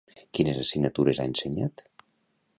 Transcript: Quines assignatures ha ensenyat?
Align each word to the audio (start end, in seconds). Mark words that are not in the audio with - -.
Quines 0.37 0.61
assignatures 0.61 1.21
ha 1.25 1.29
ensenyat? 1.33 1.87